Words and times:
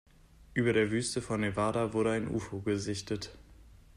Über 0.55 0.73
der 0.73 0.89
Wüste 0.89 1.21
von 1.21 1.41
Nevada 1.41 1.93
wurde 1.93 2.09
ein 2.09 2.27
Ufo 2.27 2.61
gesichtet. 2.61 3.37